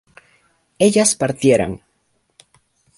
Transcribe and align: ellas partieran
ellas 0.79 1.13
partieran 1.13 1.81